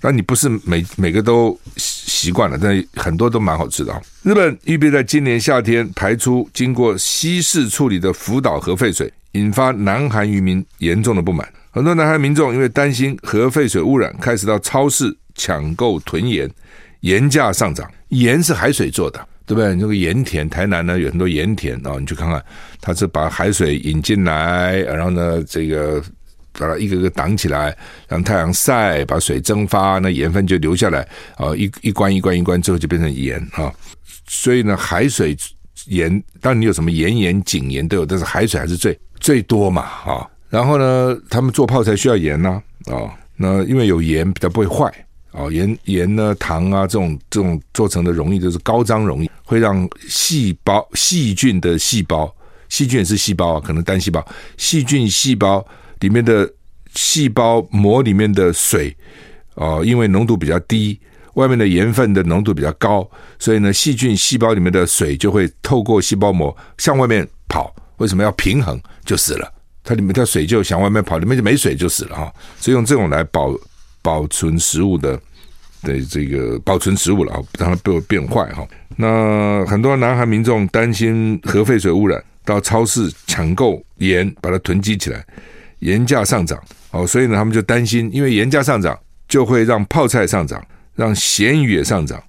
[0.00, 4.00] 那你不是每每个都习惯了，但很多都蛮好吃的啊。
[4.22, 11.46] 日本预备在今年夏天排出经过稀释处理的福岛核废水，引发南韩渔民严重的不满。
[11.70, 16.48] 很多南韩民众因为担心核废水污染，开始到超市抢购囤盐。
[17.04, 19.74] 盐价上涨，盐是海水做的，对不对？
[19.74, 22.42] 那个盐田，台南呢有很多盐田啊，你去看看，
[22.80, 26.02] 它是把海水引进来，然后呢，这个
[26.58, 27.76] 把它一个个挡起来，
[28.08, 33.70] 让太阳晒，把水蒸发，那盐分就流下来啊，一一关一关一关之后就变成盐啊。
[34.26, 35.36] 所以呢，海水
[35.88, 40.26] 盐，当然你有什么盐盐、井盐都有，但是海水还是最最多嘛啊。
[40.48, 44.90] 然后呢，他们做泡菜需要盐呢啊，那因为有盐比较不会坏。
[45.36, 52.32] 哦，盐盐呢，糖啊，这种这种做成的溶液就是高张溶液，会让细胞细菌的细胞，
[52.68, 54.24] 细菌也是细胞啊，可能单细胞，
[54.56, 55.66] 细菌细胞
[55.98, 56.48] 里面的
[56.94, 58.96] 细胞膜里面的水，
[59.54, 61.00] 哦，因为浓度比较低，
[61.34, 63.04] 外面的盐分的浓度比较高，
[63.40, 67.74] 所以呢，细菌细胞里面的水就会透过细胞膜向外面跑。
[67.96, 68.80] 为什么要平衡？
[69.04, 72.32] 就死了，它里面的水就向外面跑，里面就没水就死了哈。
[72.60, 73.52] 所以用这种来保。
[74.04, 75.18] 保存食物的
[75.82, 78.68] 的这个保存食物了啊，让它不会变坏哈。
[78.96, 85.24] 那很多南韩民众担心核废水污染，到超市抢购盐，把它囤积起来，
[85.78, 90.62] 盐价上涨哦，所以呢，他们就担心，因为盐价上涨，就会让泡菜上涨，
[90.94, 92.22] 让咸鱼也上涨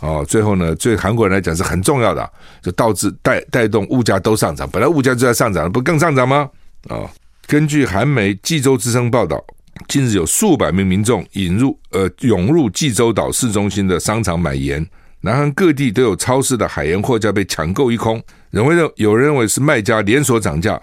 [0.00, 0.24] 哦。
[0.28, 2.28] 最后呢，对韩国人来讲是很重要的，
[2.60, 4.68] 就导致带带动物价都上涨。
[4.68, 6.50] 本来物价就在上涨，不更上涨吗？
[6.88, 7.10] 啊、哦，
[7.46, 9.42] 根据韩媒济州之声报道。
[9.88, 14.86] 近日有数百名民众引入呃涌入济州岛市中心的商场买盐，
[15.22, 18.22] 南韩各地都有超市的海盐货架被抢购一空。
[18.50, 20.80] 认为认有人认为是卖家连锁涨价，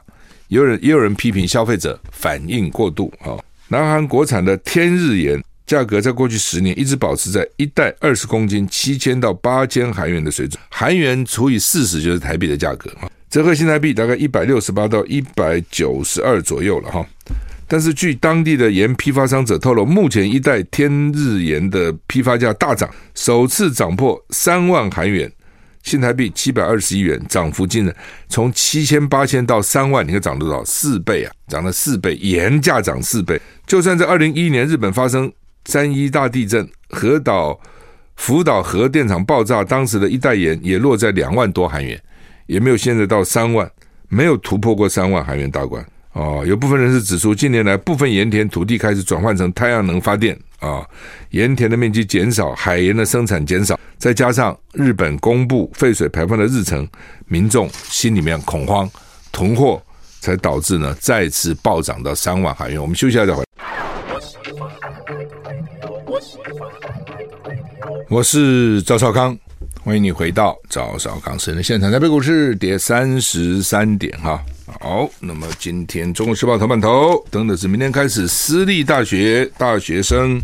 [0.47, 3.11] 也有人也有人批评消费者反应过度。
[3.19, 17.05] 啊，南韩国产的天日盐价格在过去十年一直保持在一袋二十公斤七千到八千韩元的水准，韩元除以四十就是台币的价格啊，折合新台币大概一百六十八到一百九十二左右了哈。
[17.69, 25.29] 但是，据当地的盐批发商者透露，目前一袋天日盐的批发价大涨，首次涨破三万韩元，
[25.83, 27.93] 新台币七百二十一元，涨幅惊人，
[28.29, 30.63] 从七千八千到三万，你看涨多少？
[30.63, 33.37] 四倍啊，涨了四倍，盐价涨四倍。
[33.65, 35.29] 就算在二零一一年日本发生
[35.65, 37.59] 三一大地震，核岛
[38.15, 42.01] 福岛核电厂爆炸，当时的一袋盐也落在两万多韩元，
[42.45, 43.69] 也没有现在到三万，
[44.07, 45.85] 没有突破过三万韩元大关。
[46.17, 50.83] 哦，有部分人士指出，近年来部分盐田土地开始转换成太阳能发电啊，
[51.29, 56.87] 盐田的面积减少，海盐的生产减少，再加上日本公布废水排放的日程，
[57.27, 58.89] 民众心里面恐慌
[59.31, 59.79] 囤货，
[60.19, 62.81] 才导致呢再次暴涨到三万韩元。
[62.81, 63.43] 我们休息一下再回。
[68.09, 69.37] 我是赵少康，
[69.87, 71.89] 欢迎你回到赵少康私人现场。
[71.89, 74.43] 台北股市跌三十三点哈。
[74.81, 80.41] 好，那么今天《中国时报》头版头登的是明天开始私立大学大学生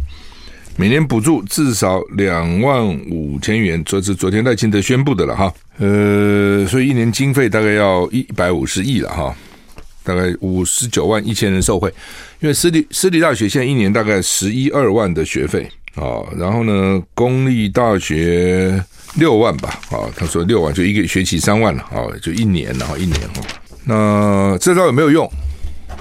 [0.78, 5.54] 每年补助至少两万五千元，这是昨天赖清德宣布的了哈。
[5.78, 9.36] 呃，所以一年经费大概要一百五十亿了哈，
[10.06, 11.94] 大概五十九万一千人受惠，
[12.40, 18.84] 因为私立私立大学现在一年大概十一二万的学费啊，然后呢，公立大学
[19.16, 23.42] 六万吧啊，他说六万就一个学期三万了啊，就一年然后一年哈。
[23.86, 25.30] 那这招有没有用？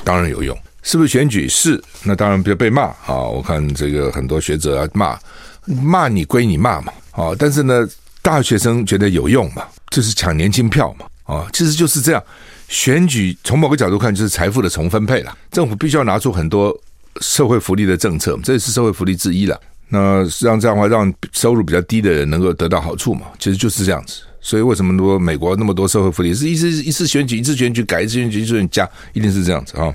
[0.05, 1.49] 当然有用，是不是选举？
[1.49, 3.15] 是，那当然不要被骂啊！
[3.15, 5.19] 我看这个很多学者啊骂，
[5.67, 7.87] 骂你归你骂嘛，啊，但是呢，
[8.21, 12.23] 大学生觉得有用嘛，就是抢年轻票嘛，啊，其实就是这样。
[12.69, 15.37] 选举从某个角度看，就是财富的重分配了。
[15.51, 16.75] 政府必须要拿出很多
[17.21, 19.61] 社会福利的政策，这也是社会福利之一了。
[19.95, 24.23] 那让这样的话，让收入比较低的人能够得到好处嘛，其实就是这样子。
[24.41, 29.95] 所以为什么说美国那么多社会福利是一次一次选举一次选举改一次选举一次选举加，一定是这样子啊？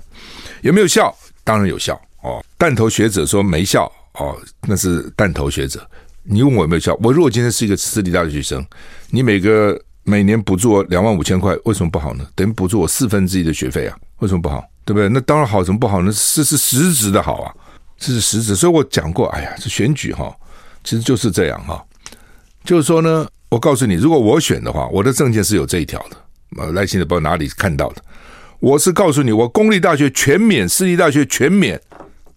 [0.62, 1.12] 有没有效？
[1.44, 2.46] 当然有效哦。
[2.60, 5.86] 弹头学者说没效哦，那是弹头学者。
[6.22, 6.96] 你问我有没有效？
[7.02, 8.64] 我如果今天是一个私立大学生，
[9.10, 12.26] 你每个每年补助我两万五千块，为什么不好呢？
[12.36, 13.98] 等于补助我四分之一的学费啊？
[14.20, 14.64] 为什么不好？
[14.86, 15.10] 对不对？
[15.10, 16.12] 那当然好，什么不好呢？
[16.12, 17.54] 这是实质的好啊，
[17.98, 18.56] 这是实质。
[18.56, 20.36] 所以我讲过，哎呀，这选举哈，
[20.84, 21.84] 其实就是这样哈，
[22.64, 23.28] 就是说呢。
[23.50, 26.18] 我告诉你，如果我选的话，我的政见是有这一条的。
[26.58, 28.04] 呃，赖清德不知道哪里看到的。
[28.60, 31.80] 我是告诉你，我公立大学全免，私立大学全免，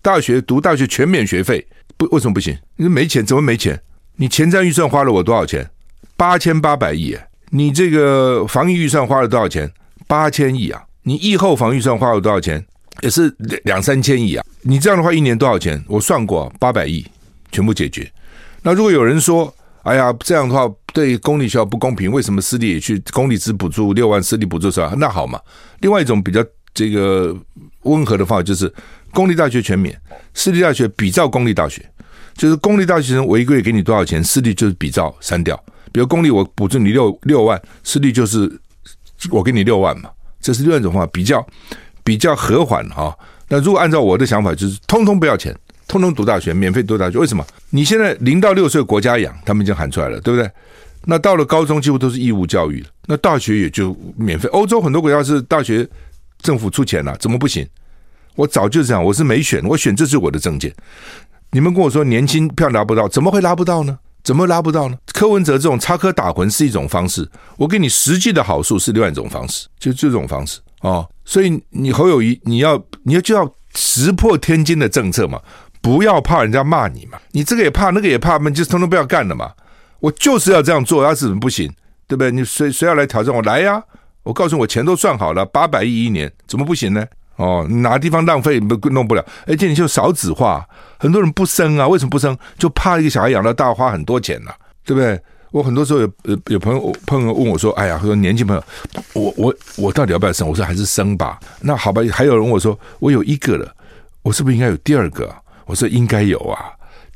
[0.00, 1.66] 大学读大学全免学费。
[1.96, 2.56] 不，为什么不行？
[2.76, 3.82] 你说没钱，怎么没钱？
[4.14, 5.68] 你前瞻预算花了我多少钱？
[6.16, 7.18] 八千八百亿。
[7.50, 9.68] 你这个防疫预算花了多少钱？
[10.06, 10.80] 八千亿啊。
[11.02, 12.64] 你疫后防预算花了多少钱？
[13.02, 14.44] 也是两两三千亿啊。
[14.62, 15.82] 你这样的话，一年多少钱？
[15.88, 17.04] 我算过，八百亿
[17.50, 18.10] 全部解决。
[18.62, 22.12] 那如果有人说，哎呀，这样的话对公立学校不公平。
[22.12, 24.94] 为什么私立也去公立只补助六万，私立补助少？
[24.96, 25.40] 那好嘛。
[25.80, 27.34] 另外一种比较这个
[27.84, 28.72] 温和的方法就是
[29.12, 29.98] 公立大学全免，
[30.34, 31.82] 私立大学比照公立大学，
[32.34, 35.58] 就是公立大学生我一个月给你多少钱，私立就是比照删掉。
[35.90, 38.60] 比如公立我补助你六六万，私立就是
[39.30, 40.10] 我给你六万嘛。
[40.40, 41.44] 这是另外一种方法，比较
[42.04, 43.16] 比较和缓哈。
[43.48, 45.54] 那如果按照我的想法，就是通通不要钱。
[45.88, 47.44] 通通读大学，免费读大学，为什么？
[47.70, 50.48] 你现在零到六岁国家养，他们已经喊出来了，对不对？
[51.04, 54.48] 那到了高中，几乎都是义务教育了，那大学也就免费。
[54.50, 55.84] 欧洲很多国家是大学
[56.42, 57.66] 政府出钱了，怎么不行？
[58.36, 60.72] 我早就这样，我是没选，我选这是我的证件。
[61.50, 63.98] 你们跟我说年轻票拿不到，怎么会拿不到呢？
[64.22, 64.96] 怎么拉不到呢？
[65.12, 71.08] 柯文哲这种插科打诨是一种方式，我给你实际的好处是另外一种方式，就这种方式哦。
[71.24, 75.40] 所以你侯友谊，你要你要就要石破天惊的政策嘛。
[75.82, 79.50] 不要怕人家骂你嘛，你这个也怕，那个也怕，那就通通不要干了嘛。
[80.00, 81.66] 我就是要这样做，要是怎么不行，
[82.06, 82.30] 对不对？
[82.30, 83.82] 你谁谁要来挑战我来呀？
[84.22, 87.06] 我告诉你，我钱都算好了，八百亿一年，怎么不行呢？
[87.36, 89.24] 哦，哪个地方浪费不弄不了？
[89.46, 90.62] 而且你就少子化，
[90.98, 92.36] 很多人不生啊，为什么不生？
[92.58, 94.52] 就怕一个小孩养到大花很多钱呐、
[94.84, 95.18] 对不对？
[95.50, 98.62] 我很多时候有有有朋友朋友问我说：“哎呀，说年轻朋友，
[99.14, 103.74] 我我我到底要不要生？”我说：“还是生吧。”那好吧，还有人问我说：“我有一个了，
[104.22, 105.34] 我是不是应该有第二个？”
[105.66, 106.72] 我说应该有啊，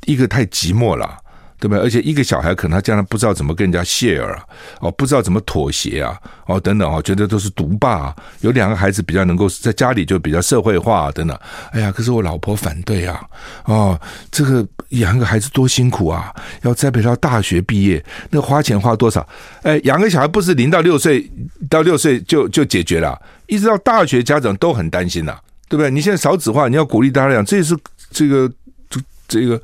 [0.06, 1.16] 一个太寂寞了，
[1.64, 1.82] 对不对？
[1.82, 4.44] 而且一个小孩可能他将来不知道怎么跟人家 share 啊，
[4.80, 8.16] 哦，不知道怎么妥协啊，哦，等等啊，觉得都是独霸啊。
[8.40, 11.34] 有两个孩子比较能够在家里就比较社会化啊，等等。
[11.72, 13.24] 哎呀，可是我老婆反对啊，
[13.64, 13.98] 哦，
[14.30, 16.30] 这个养个孩子多辛苦啊，
[16.64, 19.26] 要栽培到大学毕业，那花钱花多少？
[19.62, 21.26] 哎，养个小孩不是零到六岁
[21.70, 25.90] 到六岁就就解决了，一直到大学家长都很担心呐，对不对？
[25.90, 27.74] 你现在少子化，你要鼓励大家养，这也是。
[28.10, 28.48] 这个
[28.88, 29.60] 这这个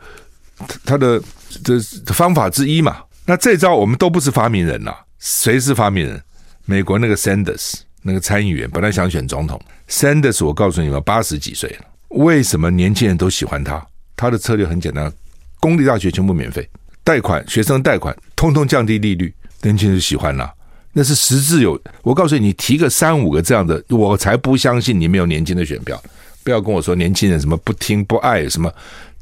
[0.84, 1.22] 他的
[1.62, 1.78] 这
[2.12, 6.20] 方法之一嘛，那这招我们都不是发明人呐，谁是发明人？
[6.66, 13.84] 美国那个 Sanders 那个参议员本来想选总统，Sanders 我告诉你们八十几岁了，为什么年轻人都喜欢他？
[14.16, 15.12] 他的策略很简单，
[15.58, 16.68] 公立大学全部免费，
[17.02, 20.52] 贷款学生贷款通通降低利率，年轻人喜欢了，
[20.92, 21.80] 那是实质有。
[22.02, 26.00] 我告诉你，你提个三五个这样的，我才不相信你没有年轻的选票。
[26.42, 28.72] 不要跟我说年轻人什么不听不爱什么，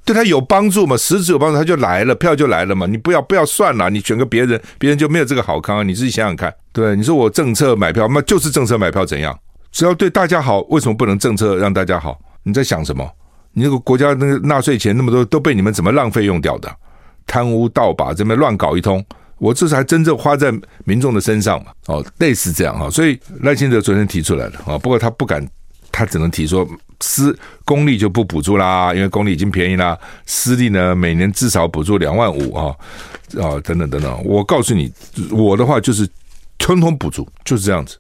[0.08, 0.96] 对他有帮助嘛？
[0.96, 2.86] 实质有帮助，他就来了，票就来了嘛。
[2.86, 5.86] 你不要不要算了，你选个别人，别人就没有这个好康。
[5.86, 9.38] 你自己想想看，对，你说我政策买票，那就是政策买票怎样？
[9.70, 12.18] 只要对大家好，为什么不能政策让大家好？
[12.42, 13.06] 你在想什么？
[13.52, 16.74] 你那个国家那个纳税钱那么多都被你们怎么浪费用掉的？
[17.26, 19.04] 贪污盗把这边乱搞一通，
[19.36, 20.50] 我这才真正花在
[20.86, 21.70] 民众的身上嘛。
[21.88, 25.46] 哦，类似这样哈，所以赖清德昨天提出来了啊，不过他不敢，
[25.90, 26.66] 他只能提说
[27.00, 32.74] 私公立就不补助啦，因为公立已经便宜啦，私立呢每年至少补助两万五啊
[33.40, 34.24] 啊等等等等。
[34.24, 34.92] 我告诉你，
[35.30, 36.08] 我的话就是
[36.58, 37.96] 通通补助，就是这样子。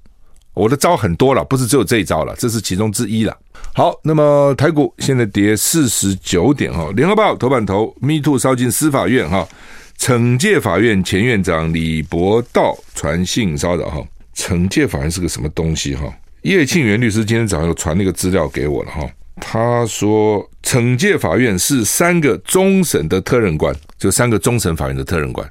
[0.54, 3.36] 我的招很多了，不是只有这一招了，这是其中之一了。
[3.74, 6.90] 好，那么台股现在跌四十九点哈。
[6.96, 9.46] 联合报头版头，Me Too 烧进司法院哈，
[9.96, 14.02] 惩戒法院前院长李博道传性骚扰哈。
[14.34, 16.12] 惩戒法院是个什么东西哈？
[16.42, 19.08] 叶庆元律师今天早上又传那个资料给我了哈。
[19.40, 25.48] 他说，惩戒法院是三个终审的特任官，就三个终审法院的特任官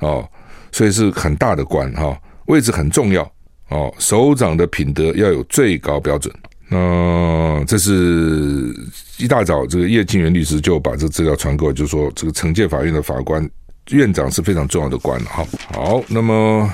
[0.00, 0.28] 哦，
[0.72, 3.22] 所以是很大的官哈，位置很重要。
[3.68, 6.34] 哦，首长的品德要有最高标准。
[6.68, 8.74] 那这是
[9.18, 13.48] 一大早，这个叶庆元律师就把这资料传过来，就说这个惩戒法院的法官
[13.90, 15.26] 院长是非常重要的官了。
[15.26, 16.68] 哈，好，那么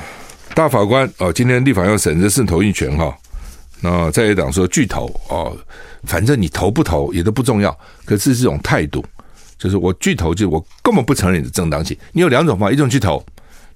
[0.55, 3.15] 大法官哦，今天立法要审的是投印权哈。
[3.85, 5.55] 那在野党说拒投哦，
[6.05, 9.05] 反正你投不投也都不重要，可是这种态度，
[9.59, 11.95] 就是我拒投，就我根本不承认你的正当性。
[12.13, 13.23] 你有两种方，一种去投。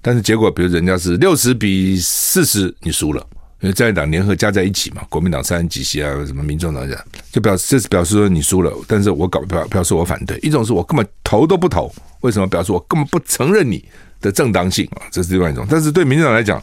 [0.01, 3.23] 但是结果，比如人家是六十比四十，你输了，
[3.59, 8.73] 因为在野党联合加在一起嘛，国民党三十几席啊，什么民众党这样，就表示这是表示说你输了。
[8.87, 12.47] 但是我搞表表示我反对，一种是我根本投都不投，为什么？
[12.47, 13.85] 表示我根本不承认你
[14.21, 15.67] 的正当性啊，这是另外一种。
[15.69, 16.59] 但是对民进党来讲，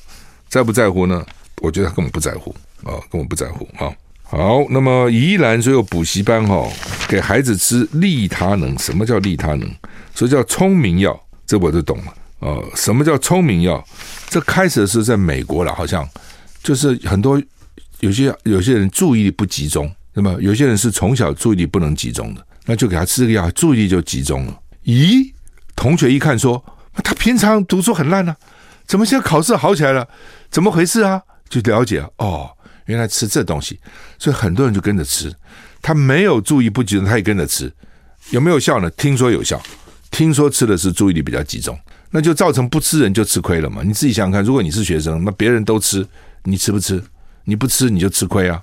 [0.49, 1.24] 在不在乎呢？
[1.62, 2.54] 我觉得他根本不在乎
[2.84, 3.92] 啊，根本不在乎啊。
[4.22, 6.68] 好，那么宜兰所有补习班哈，
[7.09, 9.70] 给孩子吃利他能，什么叫利他能？
[10.14, 12.14] 所以叫聪明药，这我就懂了。
[12.40, 13.82] 呃，什么叫聪明药？
[14.28, 16.07] 这开始是在美国了，好像
[16.62, 17.40] 就是很多
[18.00, 24.61] 有些有些人注意力不集中，那么有些人是从小注意力不能集中的，那就给他吃这个药，注意力就集中了。
[24.84, 25.32] 咦，
[25.76, 26.62] 同学一看说，
[27.04, 28.34] 他平常读书很烂呢、
[28.86, 30.07] 怎么现在考试好起来了？
[30.50, 31.22] 怎么回事啊？
[31.49, 32.51] 就了解哦，
[32.86, 33.78] 原来吃这东西，
[34.18, 35.32] 所以很多人就跟着吃。
[35.80, 37.72] 他没有注意不集中，他也跟着吃，
[38.30, 38.90] 有没有效呢？
[38.90, 39.62] 听说有效，
[40.11, 41.78] 听说吃的是注意力比较集中。
[42.11, 43.82] 那就造成不吃人就吃亏了嘛？
[43.84, 46.07] 你自己想想看，如果你是学生，那别人都吃，
[46.44, 47.03] 你吃不吃？
[47.44, 48.61] 你不吃你就吃亏啊，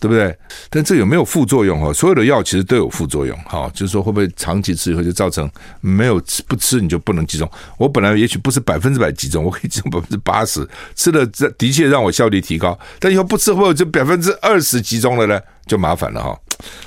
[0.00, 0.34] 对不对？
[0.70, 1.92] 但这有没有副作用哈？
[1.92, 5.48] 所有的药其实都有副作用哈，就是说会不会长期吃以后就造成
[5.82, 7.48] 没有吃不吃你就不能集中？
[7.76, 15.38] 我本来也许不是百分之百集中，我可以集中百分之八十，吃了这的确让我效率提高，但以后不吃会不会就百分之二十集中了呢？
[15.66, 16.36] 就麻烦了哈，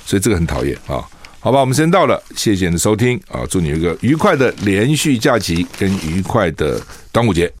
[0.04, 1.00] 所以这个很讨厌啊。
[1.40, 3.44] 好吧，我们时间到了，谢谢你的收听啊！
[3.50, 6.80] 祝你有一个愉快的连续假期跟愉快的
[7.12, 7.52] 端午节。